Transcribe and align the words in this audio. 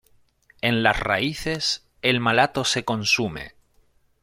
En 0.63 0.81
las 0.81 0.99
raíces, 0.99 1.85
el 2.01 2.19
malato 2.19 2.65
se 2.65 2.83
consume. 2.83 3.53